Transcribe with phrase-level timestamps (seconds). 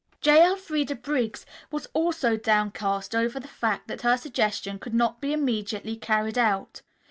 [0.19, 0.43] J.
[0.43, 5.95] Elfreda Briggs was also downcast over the fact that her suggestion could not be immediately
[5.95, 6.81] carried out.